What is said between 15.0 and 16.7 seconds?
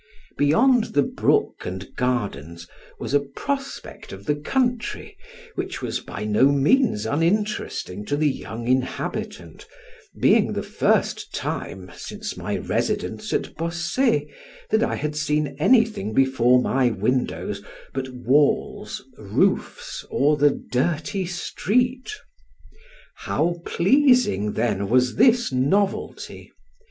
seen anything before